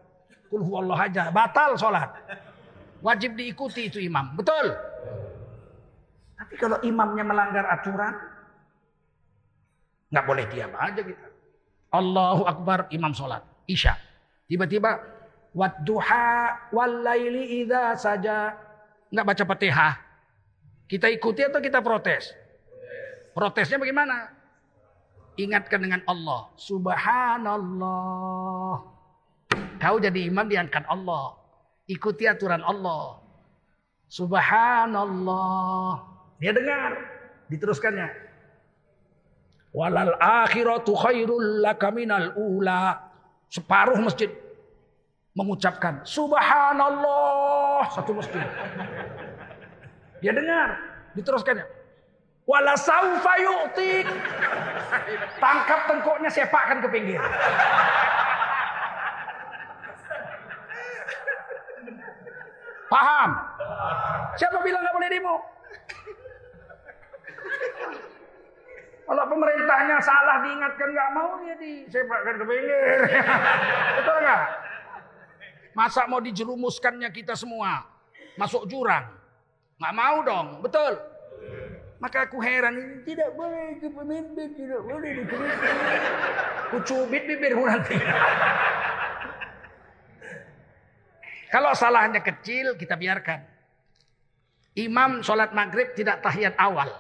[0.47, 2.13] kulhu Allah aja, batal sholat.
[3.01, 4.38] Wajib diikuti itu imam.
[4.38, 4.71] Betul.
[6.38, 8.13] Tapi kalau imamnya melanggar aturan,
[10.13, 11.27] nggak boleh diam aja kita.
[11.91, 13.41] Allahu Akbar imam sholat.
[13.65, 13.97] Isya.
[14.45, 15.01] Tiba-tiba
[15.57, 18.53] wadduha walaili idza saja
[19.09, 19.93] nggak baca Fatihah.
[20.85, 22.44] Kita ikuti atau kita protes?
[23.35, 24.31] Protesnya bagaimana?
[25.35, 26.47] Ingatkan dengan Allah.
[26.55, 27.91] Subhanallah.
[29.75, 31.35] Kau jadi imam diangkat Allah.
[31.91, 33.19] Ikuti aturan Allah.
[34.07, 35.99] Subhanallah.
[36.39, 36.95] Dia dengar.
[37.51, 38.07] Diteruskannya.
[39.75, 43.11] Walal akhiratu khairul laka minal ula.
[43.51, 44.31] Separuh masjid
[45.35, 48.39] mengucapkan subhanallah satu masjid.
[50.23, 50.79] Dia dengar,
[51.13, 51.67] diteruskannya.
[52.45, 54.05] Wala saufa yu'tik.
[55.41, 57.21] Tangkap tengkuknya sepakkan ke pinggir.
[62.86, 63.29] Paham?
[64.38, 65.36] Siapa bilang nggak boleh demo?
[69.05, 72.97] Kalau pemerintahnya salah diingatkan nggak mau ya disepakkan ke pinggir.
[73.97, 74.43] Betul nggak?
[75.73, 77.89] Masa mau dijerumuskannya kita semua
[78.38, 79.10] masuk jurang?
[79.81, 81.14] Nggak mau dong, betul?
[81.95, 85.71] Maka aku heran ini tidak boleh ke pemimpin, tidak boleh dikritik.
[86.75, 87.95] Kucubit bibirmu nanti.
[91.55, 93.39] Kalau salahnya kecil kita biarkan.
[94.75, 96.91] Imam sholat maghrib tidak tahiyat awal.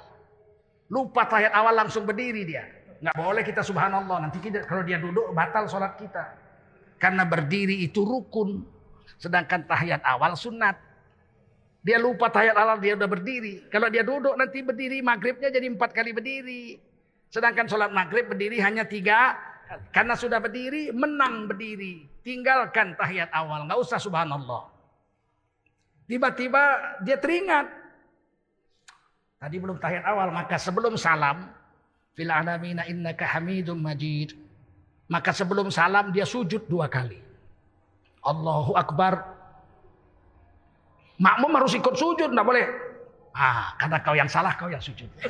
[0.87, 2.63] Lupa tahiyat awal langsung berdiri dia.
[3.03, 4.17] Nggak boleh kita subhanallah.
[4.23, 6.39] Nanti kita, kalau dia duduk batal sholat kita.
[6.95, 8.63] Karena berdiri itu rukun.
[9.19, 10.79] Sedangkan tahiyat awal sunat.
[11.85, 13.69] Dia lupa tahiyat awal dia udah berdiri.
[13.69, 16.81] Kalau dia duduk nanti berdiri maghribnya jadi empat kali berdiri.
[17.29, 19.37] Sedangkan sholat maghrib berdiri hanya tiga.
[19.93, 22.09] Karena sudah berdiri menang berdiri.
[22.25, 23.69] Tinggalkan tahiyat awal.
[23.69, 24.65] Nggak usah subhanallah.
[26.09, 26.63] Tiba-tiba
[27.05, 27.69] dia teringat.
[29.37, 31.53] Tadi belum tahiyat awal, maka sebelum salam,
[32.17, 34.33] fil alamina innaka hamidum majid.
[35.05, 37.21] Maka sebelum salam dia sujud dua kali.
[38.25, 39.34] Allahu Akbar.
[41.15, 42.65] Makmum harus ikut sujud, enggak boleh.
[43.35, 45.07] Ah, karena kau yang salah, kau yang sujud.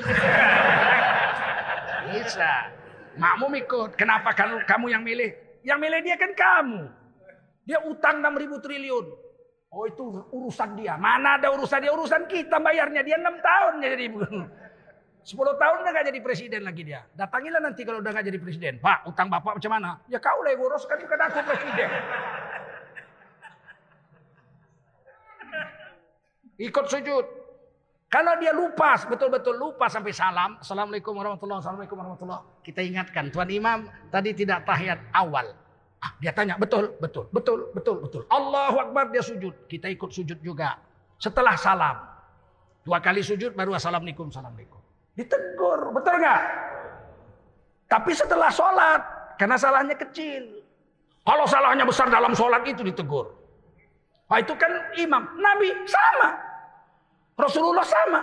[2.10, 2.70] Bisa.
[3.18, 3.98] Makmum ikut.
[3.98, 5.32] Kenapa kamu, kamu yang milih?
[5.66, 6.82] Yang milih dia kan kamu.
[7.66, 9.06] Dia utang 6 ribu triliun.
[9.74, 10.96] Oh itu urusan dia.
[10.96, 11.92] Mana ada urusan dia?
[11.92, 13.02] Urusan kita bayarnya.
[13.02, 17.02] Dia 6 tahun jadi 10 tahun udah gak jadi presiden lagi dia.
[17.18, 18.74] Datangilah nanti kalau udah gak jadi presiden.
[18.78, 19.98] Pak, utang bapak macam mana?
[20.06, 21.90] Ya kau lah yang urus kan bukan aku presiden.
[26.56, 27.26] Ikut sujud.
[28.08, 30.56] Kalau dia lupa, betul-betul lupa sampai salam.
[30.64, 35.52] Assalamualaikum warahmatullahi Assalamualaikum warahmatullahi Kita ingatkan, Tuan Imam tadi tidak tahiyat awal.
[36.00, 38.22] Ah, dia tanya, betul, betul, betul, betul, betul.
[38.32, 39.68] Allahu Akbar dia sujud.
[39.68, 40.80] Kita ikut sujud juga.
[41.20, 41.98] Setelah salam.
[42.86, 44.80] Dua kali sujud baru Assalamualaikum, Assalamualaikum.
[45.18, 46.42] Ditegur, betul nggak?
[47.90, 49.02] Tapi setelah sholat,
[49.36, 50.64] karena salahnya kecil.
[51.26, 53.45] Kalau salahnya besar dalam sholat itu ditegur.
[54.26, 55.24] Nah, itu kan imam.
[55.38, 56.30] Nabi sama.
[57.38, 58.22] Rasulullah sama.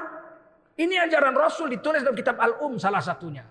[0.74, 3.44] Ini ajaran Rasul ditulis dalam kitab Al-Um salah satunya.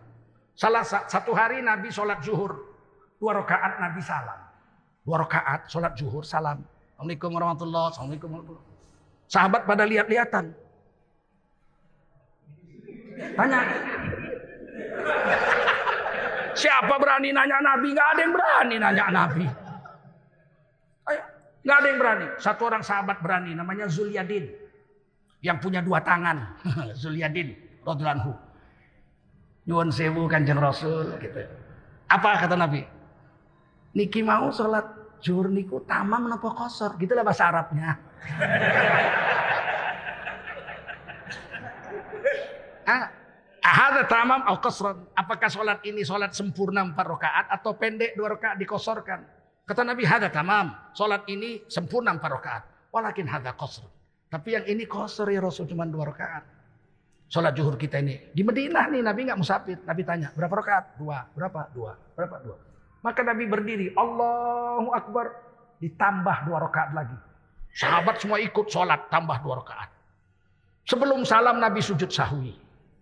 [0.58, 2.60] Salah satu hari Nabi sholat zuhur.
[3.22, 4.40] Dua rakaat Nabi salam.
[5.06, 6.66] Dua rakaat sholat zuhur salam.
[6.98, 8.30] Assalamualaikum warahmatullahi Assalamualaikum
[9.32, 10.52] Sahabat pada lihat-lihatan.
[13.38, 13.60] Tanya.
[16.52, 17.88] Siapa berani nanya Nabi?
[17.96, 19.46] Gak ada yang berani nanya Nabi.
[21.62, 21.70] Ayo.
[21.70, 22.28] Gak ada yang berani.
[22.42, 23.54] Satu orang sahabat berani.
[23.54, 24.50] Namanya Zulyadin.
[25.42, 26.58] Yang punya dua tangan.
[27.02, 27.54] Zulyadin.
[27.86, 28.34] Rodlanhu.
[29.70, 31.14] Nyuwun sewu kanjeng Rasul.
[31.22, 31.46] Gitu.
[32.10, 32.82] Apa kata Nabi?
[33.94, 34.88] Niki mau sholat
[35.22, 36.98] zuhur niku tamam nopo kosor.
[36.98, 37.94] Gitulah bahasa Arabnya.
[42.90, 43.06] ah,
[43.62, 45.06] ada tamam al kosron.
[45.14, 49.41] Apakah sholat ini sholat sempurna empat rakaat atau pendek dua rakaat dikosorkan?
[49.66, 50.74] Kata Nabi, hada tamam.
[50.92, 52.64] Sholat ini sempurna empat rakaat.
[52.92, 53.88] Walakin hada kosr.
[54.32, 56.44] Tapi yang ini kosor ya Rasul cuma dua rakaat.
[57.32, 58.32] Sholat zuhur kita ini.
[58.36, 59.80] Di Madinah nih Nabi nggak musafir.
[59.88, 61.00] Nabi tanya, berapa rakaat?
[61.00, 61.24] Dua.
[61.32, 61.72] Berapa?
[61.72, 61.96] Dua.
[62.16, 62.36] Berapa?
[62.44, 62.58] Dua.
[63.04, 63.88] Maka Nabi berdiri.
[63.96, 65.32] Allahu Akbar.
[65.80, 67.18] Ditambah dua rakaat lagi.
[67.74, 69.08] Sahabat semua ikut sholat.
[69.08, 69.90] Tambah dua rakaat.
[70.86, 72.52] Sebelum salam Nabi sujud sahwi.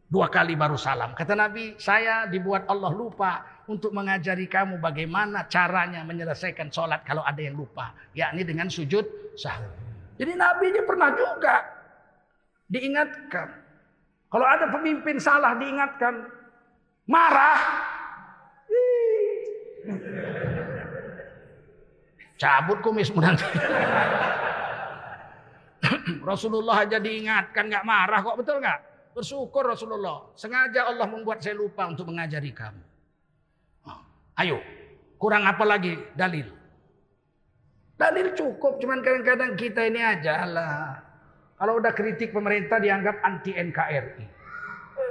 [0.10, 1.14] Dua kali baru salam.
[1.14, 7.38] Kata Nabi, saya dibuat Allah lupa untuk mengajari kamu bagaimana caranya menyelesaikan sholat kalau ada
[7.38, 7.94] yang lupa.
[8.18, 9.06] Yakni dengan sujud
[9.38, 9.70] sahwi.
[10.18, 11.62] Jadi Nabi ini pernah juga
[12.74, 13.54] diingatkan.
[14.34, 16.26] Kalau ada pemimpin salah diingatkan.
[17.06, 17.62] Marah.
[22.42, 23.46] Cabut kumismu nanti.
[26.26, 28.89] Rasulullah aja diingatkan nggak marah kok betul nggak?
[29.20, 30.32] Bersyukur Rasulullah.
[30.40, 32.80] Sengaja Allah membuat saya lupa untuk mengajari kamu.
[34.40, 34.64] Ayo,
[35.20, 36.48] kurang apa lagi dalil?
[38.00, 41.04] Dalil cukup, cuman kadang-kadang kita ini aja lah.
[41.60, 44.24] Kalau udah kritik pemerintah dianggap anti NKRI.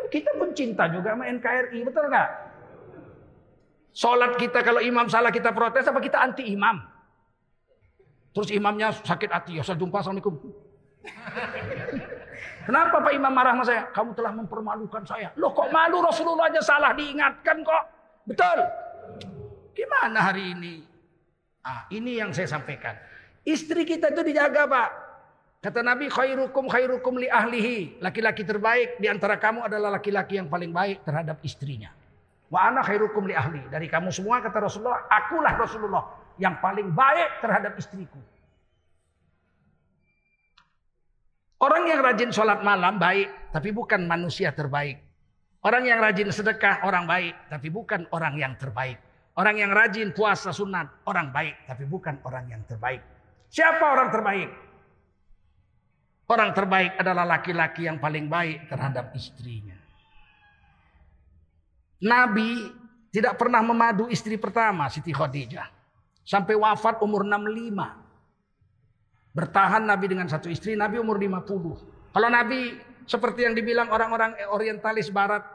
[0.08, 2.30] Kita pun cinta juga sama NKRI, betul nggak?
[3.92, 6.80] Sholat kita kalau imam salah kita protes apa kita anti imam?
[8.32, 10.40] Terus imamnya sakit hati, ya saya jumpa assalamualaikum.
[12.68, 13.82] Kenapa Pak Imam marah sama saya?
[13.96, 15.32] Kamu telah mempermalukan saya.
[15.40, 17.82] Loh kok malu Rasulullah aja salah diingatkan kok.
[18.28, 18.60] Betul.
[19.72, 20.84] Gimana hari ini?
[21.64, 22.92] Ah, ini yang saya sampaikan.
[23.40, 24.88] Istri kita itu dijaga Pak.
[25.64, 28.04] Kata Nabi khairukum khairukum li ahlihi.
[28.04, 31.88] Laki-laki terbaik di antara kamu adalah laki-laki yang paling baik terhadap istrinya.
[32.52, 33.64] Wa ana khairukum li ahli.
[33.72, 36.04] Dari kamu semua kata Rasulullah, akulah Rasulullah
[36.36, 38.20] yang paling baik terhadap istriku.
[41.58, 45.02] Orang yang rajin sholat malam baik, tapi bukan manusia terbaik.
[45.58, 49.02] Orang yang rajin sedekah orang baik, tapi bukan orang yang terbaik.
[49.34, 53.02] Orang yang rajin puasa sunat orang baik, tapi bukan orang yang terbaik.
[53.50, 54.50] Siapa orang terbaik?
[56.30, 59.74] Orang terbaik adalah laki-laki yang paling baik terhadap istrinya.
[62.06, 62.70] Nabi
[63.10, 65.66] tidak pernah memadu istri pertama Siti Khadijah.
[66.22, 68.07] Sampai wafat umur 65.
[69.38, 72.10] Bertahan Nabi dengan satu istri, Nabi umur 50.
[72.10, 72.74] Kalau Nabi
[73.06, 75.46] seperti yang dibilang orang-orang orientalis barat,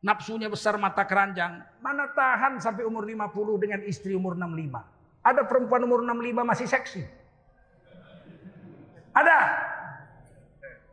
[0.00, 5.20] nafsunya besar mata keranjang, mana tahan sampai umur 50 dengan istri umur 65.
[5.20, 7.02] Ada perempuan umur 65 masih seksi.
[9.12, 9.38] Ada.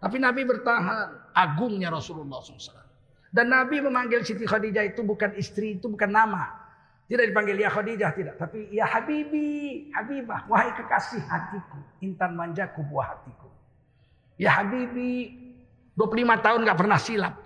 [0.03, 1.31] Tapi Nabi bertahan.
[1.31, 2.83] Agungnya Rasulullah SAW.
[3.31, 6.66] Dan Nabi memanggil Siti Khadijah itu bukan istri, itu bukan nama.
[7.07, 8.35] Tidak dipanggil ya Khadijah, tidak.
[8.35, 11.79] Tapi ya Habibi, Habibah, wahai kekasih hatiku.
[12.03, 13.47] Intan manjaku buah hatiku.
[14.35, 15.31] Ya Habibi,
[15.95, 17.39] 25 tahun gak pernah silap.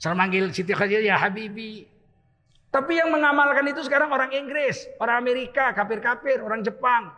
[0.00, 1.84] Saya manggil Siti Khadijah, ya Habibi.
[2.72, 7.12] Tapi yang mengamalkan itu sekarang orang Inggris, orang Amerika, kafir-kafir, orang Jepang.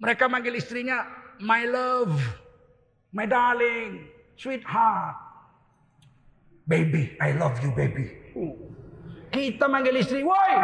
[0.00, 1.04] Mereka manggil istrinya,
[1.44, 2.16] my love,
[3.12, 4.08] my darling,
[4.40, 5.16] sweetheart.
[6.64, 8.16] Baby, I love you baby.
[9.32, 10.54] Kita manggil istri, woi.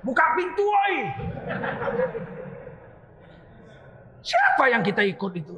[0.00, 0.96] Buka pintu, woi.
[4.24, 5.56] Siapa yang kita ikut itu?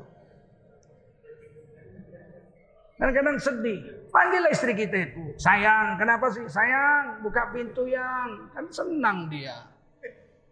[2.99, 3.81] Kadang-kadang sedih.
[4.11, 5.35] Panggillah istri kita itu.
[5.39, 6.47] Sayang, kenapa sih?
[6.47, 8.51] Sayang, buka pintu yang.
[8.55, 9.71] Kan senang dia.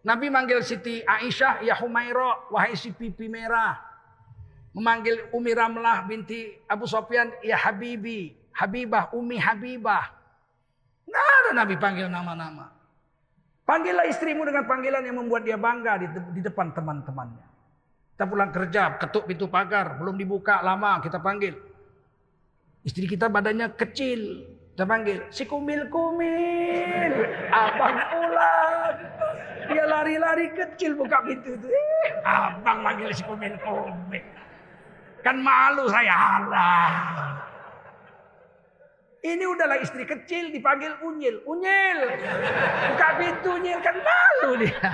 [0.02, 3.78] Nabi manggil Siti Aisyah, ya Humaira, wahai si pipi merah.
[4.74, 10.04] Memanggil Umi Ramlah binti Abu Sofyan, ya Habibi, Habibah, Umi Habibah.
[11.08, 12.72] Nggak ada Nabi panggil nama-nama.
[13.62, 17.46] Panggillah istrimu dengan panggilan yang membuat dia bangga di, di depan teman-temannya.
[18.12, 21.56] Kita pulang kerja, ketuk pintu pagar, belum dibuka lama kita panggil.
[22.82, 24.42] Istri kita badannya kecil,
[24.74, 27.12] kita panggil, si kumil-kumil,
[27.54, 28.94] abang pulang.
[29.70, 31.66] Dia lari-lari kecil buka pintu itu.
[31.70, 34.24] Eh, abang manggil si kumil-kumil.
[35.22, 37.51] Kan malu saya, Allah.
[39.22, 41.46] Ini udahlah istri kecil dipanggil unyil.
[41.46, 41.98] Unyil.
[42.90, 44.90] Buka pintu unyil kan malu dia.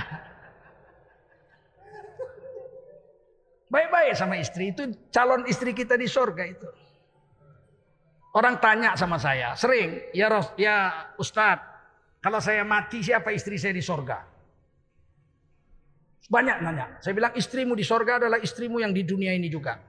[3.72, 4.76] Baik-baik sama istri.
[4.76, 6.68] Itu calon istri kita di sorga itu.
[8.36, 9.56] Orang tanya sama saya.
[9.56, 10.12] Sering.
[10.12, 11.64] Ya, Ros, ya Ustadz.
[12.20, 14.28] Kalau saya mati siapa istri saya di sorga?
[16.28, 17.00] Banyak nanya.
[17.00, 19.80] Saya bilang istrimu di sorga adalah istrimu yang di dunia ini juga.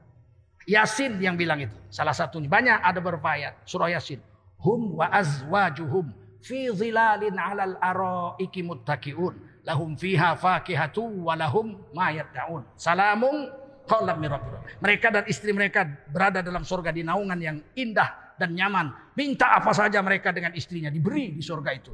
[0.63, 1.75] Yasin yang bilang itu.
[1.91, 2.47] Salah satunya.
[2.47, 3.67] Banyak ada beberapa ayat.
[3.67, 4.28] Surah Yasin
[4.63, 12.63] hum wa azwajuhum fi zilalin 'alal araiki muttaqiun lahum fiha fakihatu wa lahum ma yad'un.
[12.79, 13.51] Salamun
[13.89, 14.31] qawlan min
[14.79, 18.93] mereka dan istri mereka berada dalam surga di naungan yang indah dan nyaman.
[19.17, 21.93] Minta apa saja mereka dengan istrinya diberi di surga itu.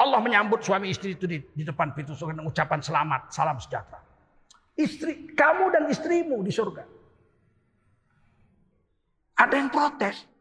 [0.00, 4.00] Allah menyambut suami istri itu di, di depan pintu surga dengan ucapan selamat salam sejahtera.
[4.72, 6.82] Istri kamu dan istrimu di surga.
[9.36, 10.31] Ada yang protes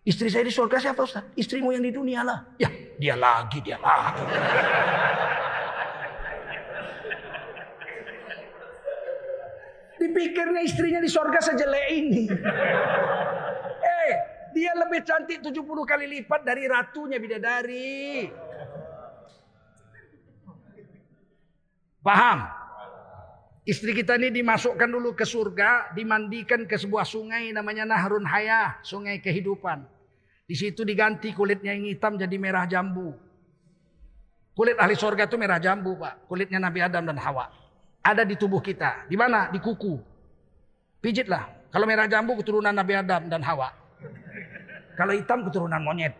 [0.00, 1.28] Istri saya di surga siapa Ustaz?
[1.36, 2.56] Istrimu yang di dunia lah.
[2.56, 4.24] Ya, dia lagi, dia lagi.
[10.00, 12.24] Dipikirnya istrinya di surga sejelek ini.
[13.84, 14.12] Eh,
[14.56, 18.32] dia lebih cantik 70 kali lipat dari ratunya bidadari.
[22.00, 22.59] Paham?
[23.60, 29.20] Istri kita ini dimasukkan dulu ke surga, dimandikan ke sebuah sungai namanya Nahrun Hayah, sungai
[29.20, 29.84] kehidupan.
[30.48, 33.12] Di situ diganti kulitnya yang hitam jadi merah jambu.
[34.56, 36.26] Kulit ahli surga itu merah jambu, Pak.
[36.26, 37.52] Kulitnya Nabi Adam dan Hawa.
[38.00, 39.06] Ada di tubuh kita.
[39.06, 39.52] Di mana?
[39.52, 39.94] Di kuku.
[41.00, 41.70] Pijitlah.
[41.70, 43.70] Kalau merah jambu keturunan Nabi Adam dan Hawa.
[44.98, 46.12] Kalau hitam keturunan monyet.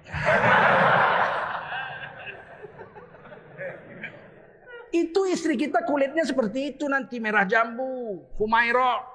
[4.91, 8.27] Itu istri kita kulitnya seperti itu nanti merah jambu.
[8.39, 9.07] Humaira.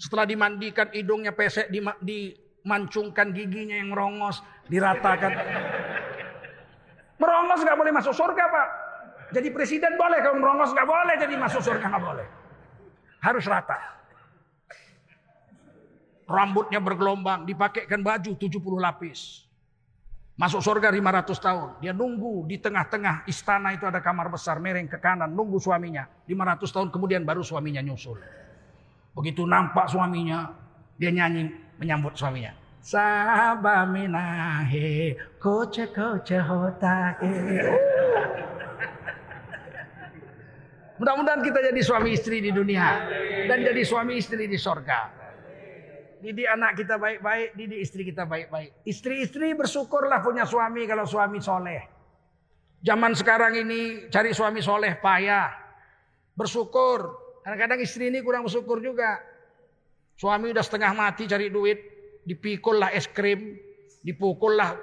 [0.00, 1.68] Setelah dimandikan hidungnya pesek
[2.00, 5.32] dimancungkan giginya yang merongos diratakan.
[7.20, 8.68] Merongos nggak boleh masuk surga pak.
[9.30, 12.26] Jadi presiden boleh, kalau merongos nggak boleh, jadi masuk surga nggak boleh.
[13.20, 13.76] Harus rata.
[16.24, 19.49] Rambutnya bergelombang, dipakaikan baju 70 lapis.
[20.40, 21.68] Masuk surga 500 tahun.
[21.84, 26.08] Dia nunggu di tengah-tengah istana itu ada kamar besar, mereng ke kanan, nunggu suaminya.
[26.24, 28.16] 500 tahun kemudian baru suaminya nyusul.
[29.12, 30.48] Begitu nampak suaminya,
[30.96, 32.56] dia nyanyi menyambut suaminya.
[32.80, 34.16] Sabaminahe
[35.36, 37.36] koce koce hotahe.
[40.96, 42.96] Mudah-mudahan kita jadi suami istri di dunia
[43.44, 45.19] dan jadi suami istri di sorga.
[46.20, 48.84] Didik anak kita baik-baik, didik istri kita baik-baik.
[48.84, 51.80] Istri-istri bersyukurlah punya suami kalau suami soleh.
[52.84, 55.48] Zaman sekarang ini cari suami soleh payah.
[56.36, 57.00] Bersyukur.
[57.40, 59.20] Kadang-kadang istri ini kurang bersyukur juga.
[60.16, 61.80] Suami udah setengah mati cari duit.
[62.24, 63.56] Dipikul lah es krim.
[64.04, 64.76] Dipukul lah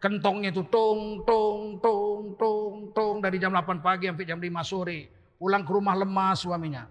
[0.00, 4.98] kentongnya itu tong tong tong tong tong dari jam 8 pagi sampai jam 5 sore.
[5.40, 6.84] Pulang ke rumah lemas suaminya.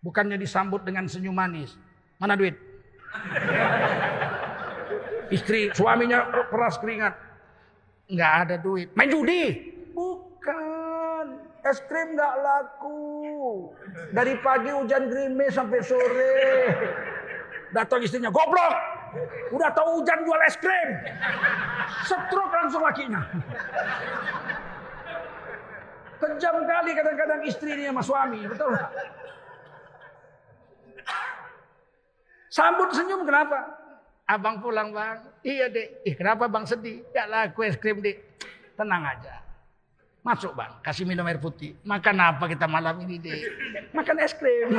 [0.00, 1.76] Bukannya disambut dengan senyum manis.
[2.16, 2.67] Mana duit?
[5.28, 7.14] Istri suaminya keras keringat.
[8.08, 8.88] Nggak ada duit.
[8.96, 9.72] Main judi?
[9.92, 11.26] Bukan.
[11.68, 13.68] Es krim nggak laku.
[14.16, 16.40] Dari pagi hujan gerimis sampai sore.
[17.76, 18.74] Datang istrinya, goblok.
[19.52, 20.88] Udah tahu hujan jual es krim.
[22.08, 23.20] Stroke langsung lakinya.
[26.18, 28.74] Kejam kali kadang-kadang istri ini sama suami, betul
[32.48, 33.76] Sambut senyum kenapa?
[34.28, 35.20] Abang pulang bang.
[35.44, 36.04] Iya dek.
[36.04, 37.00] Ih kenapa bang sedih?
[37.16, 38.20] Ya lah kue es krim dek.
[38.76, 39.40] Tenang aja.
[40.24, 40.72] Masuk bang.
[40.84, 41.76] Kasih minum air putih.
[41.84, 43.40] Makan apa kita malam ini dek?
[43.96, 44.68] Makan es krim.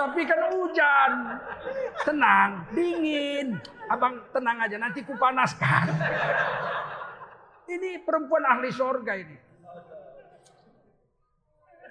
[0.00, 1.12] Tapi kan hujan.
[2.04, 2.50] Tenang.
[2.72, 3.60] Dingin.
[3.88, 4.76] Abang tenang aja.
[4.80, 5.92] Nanti kupanaskan.
[7.68, 9.49] Ini perempuan ahli sorga ini.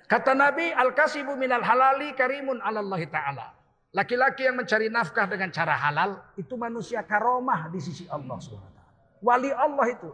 [0.10, 3.47] Kata Nabi, al-kasibu minal halali karimun Allah ta'ala.
[3.93, 8.80] Laki-laki yang mencari nafkah dengan cara halal, itu manusia karomah di sisi Allah SWT.
[9.22, 10.10] Wali Allah itu.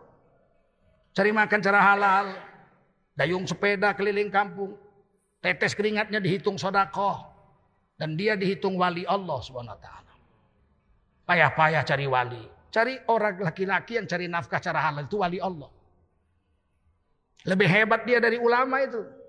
[1.16, 2.26] Cari makan cara halal,
[3.16, 4.76] dayung sepeda keliling kampung,
[5.39, 7.32] tetes keringatnya dihitung sodakoh.
[7.96, 9.88] Dan dia dihitung wali Allah SWT.
[11.24, 12.43] Payah-payah cari wali.
[12.68, 15.72] Cari orang laki-laki yang cari nafkah cara halal, itu wali Allah.
[17.48, 19.24] Lebih hebat dia dari ulama itu.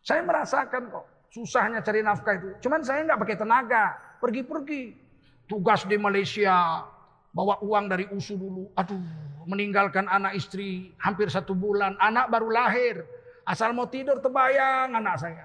[0.00, 2.48] Saya merasakan kok susahnya cari nafkah itu.
[2.66, 3.84] Cuman saya nggak pakai tenaga,
[4.18, 5.08] pergi-pergi.
[5.50, 6.86] Tugas di Malaysia,
[7.34, 8.70] bawa uang dari USU dulu.
[8.78, 9.02] Aduh,
[9.46, 11.98] meninggalkan anak istri hampir satu bulan.
[11.98, 13.02] Anak baru lahir.
[13.46, 15.44] Asal mau tidur terbayang anak saya.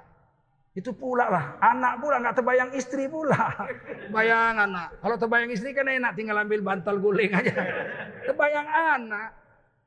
[0.76, 1.46] Itu pula lah.
[1.64, 3.56] Anak pula nggak terbayang istri pula.
[4.16, 5.00] Bayang anak.
[5.00, 7.56] Kalau terbayang istri kan enak tinggal ambil bantal guling aja.
[8.28, 9.30] Terbayang anak.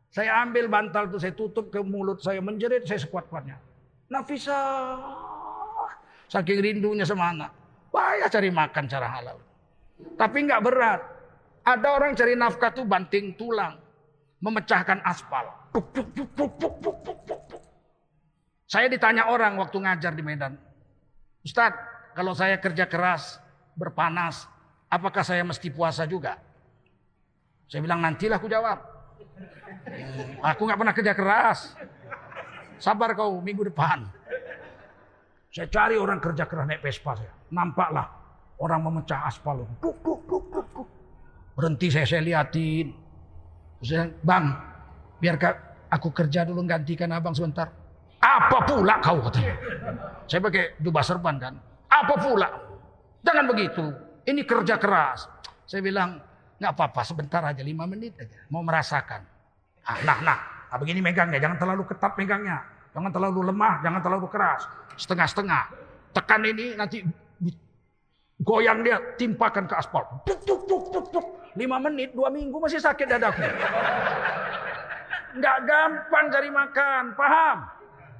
[0.09, 3.61] Saya ambil bantal tuh saya tutup ke mulut saya menjerit saya sekuat-kuatnya.
[4.09, 4.61] Nafisa.
[6.29, 7.51] Saking rindunya sama anak.
[8.29, 9.39] Cari makan cara halal.
[10.17, 11.01] Tapi nggak berat.
[11.65, 13.77] Ada orang cari nafkah tuh banting tulang.
[14.41, 15.45] Memecahkan aspal.
[18.69, 20.55] Saya ditanya orang waktu ngajar di Medan.
[21.45, 21.81] Ustadz,
[22.13, 23.41] kalau saya kerja keras,
[23.73, 24.45] berpanas,
[24.93, 26.37] apakah saya mesti puasa juga?
[27.69, 28.79] Saya bilang nantilah aku jawab.
[30.45, 31.77] Aku nggak pernah kerja keras.
[32.79, 34.07] Sabar kau minggu depan.
[35.51, 37.35] Saya cari orang kerja keras naik Vespa saya.
[37.51, 38.07] Nampaklah
[38.62, 39.66] orang memecah aspal.
[39.83, 40.89] Duk, duk, duk, duk, duk.
[41.59, 42.95] Berhenti saya, saya liatin.
[43.83, 44.45] Saya, bang,
[45.18, 45.35] biar
[45.91, 47.70] aku kerja dulu gantikan abang sebentar.
[48.18, 49.55] Apa pula kau katanya.
[50.26, 51.55] Saya pakai jubah serban kan.
[51.89, 52.49] Apa pula?
[53.22, 53.85] Jangan begitu.
[54.26, 55.26] Ini kerja keras.
[55.64, 56.20] Saya bilang,
[56.59, 58.37] nggak apa-apa sebentar aja, lima menit aja.
[58.51, 59.22] Mau merasakan.
[59.89, 60.39] Ah, nah, nah,
[60.69, 62.61] Nah, begini megangnya, jangan terlalu ketat megangnya.
[62.93, 64.69] Jangan terlalu lemah, jangan terlalu keras.
[65.01, 65.62] Setengah-setengah.
[66.12, 67.05] Tekan ini nanti
[68.41, 70.05] goyang dia, timpakan ke aspal.
[70.25, 71.27] Buk, buk, buk, buk, buk.
[71.57, 73.43] Lima menit, dua minggu masih sakit dadaku.
[75.39, 77.59] Nggak gampang cari makan, paham?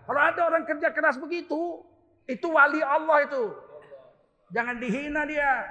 [0.09, 1.85] Kalau ada orang kerja keras begitu,
[2.25, 3.45] itu wali Allah itu.
[4.53, 5.69] Jangan dihina dia.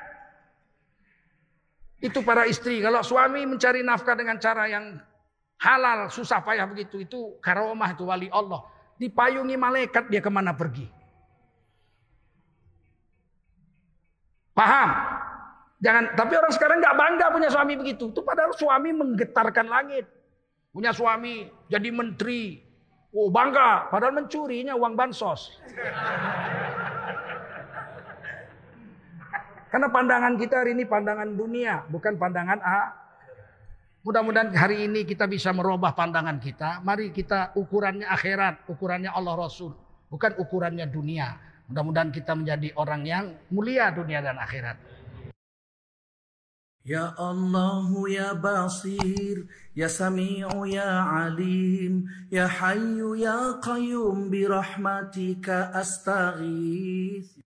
[1.97, 2.77] Itu para istri.
[2.77, 5.01] Kalau suami mencari nafkah dengan cara yang
[5.61, 7.01] halal, susah payah begitu.
[7.01, 8.65] Itu karomah, itu wali Allah.
[8.97, 10.89] Dipayungi malaikat dia ke mana pergi.
[14.57, 14.89] Paham?
[15.77, 18.09] Jangan, tapi orang sekarang nggak bangga punya suami begitu.
[18.09, 20.09] Itu padahal suami menggetarkan langit.
[20.73, 22.65] Punya suami jadi menteri.
[23.13, 25.61] Oh bangga, padahal mencurinya uang bansos.
[29.67, 33.06] Karena pandangan kita hari ini pandangan dunia, bukan pandangan A.
[34.07, 36.79] Mudah-mudahan hari ini kita bisa merubah pandangan kita.
[36.79, 39.75] Mari kita ukurannya akhirat, ukurannya Allah Rasul,
[40.07, 41.35] bukan ukurannya dunia.
[41.67, 44.79] Mudah-mudahan kita menjadi orang yang mulia dunia dan akhirat.
[46.87, 49.43] Ya Allah ya Basir
[49.75, 57.43] Ya Sami'u ya Alim Ya Hayyu ya Qayyum Birahmatika astaghith